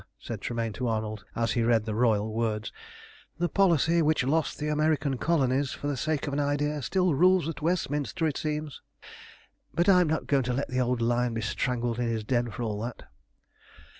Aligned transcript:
"Ah!" 0.01 0.07
said 0.17 0.41
Tremayne 0.41 0.73
to 0.73 0.87
Arnold, 0.87 1.25
as 1.35 1.51
he 1.51 1.61
read 1.61 1.85
the 1.85 1.93
royal 1.93 2.33
words, 2.33 2.73
"the 3.37 3.47
policy 3.47 4.01
which 4.01 4.23
lost 4.23 4.57
the 4.57 4.67
American 4.67 5.15
Colonies 5.19 5.73
for 5.73 5.85
the 5.85 5.95
sake 5.95 6.25
of 6.25 6.33
an 6.33 6.39
idea 6.39 6.81
still 6.81 7.13
rules 7.13 7.47
at 7.47 7.61
Westminster, 7.61 8.25
it 8.25 8.35
seems. 8.37 8.81
But 9.75 9.87
I'm 9.87 10.07
not 10.07 10.25
going 10.25 10.41
to 10.45 10.53
let 10.53 10.69
the 10.69 10.81
old 10.81 11.03
Lion 11.03 11.35
be 11.35 11.41
strangled 11.41 11.99
in 11.99 12.07
his 12.07 12.23
den 12.23 12.49
for 12.49 12.63
all 12.63 12.81
that. 12.81 13.03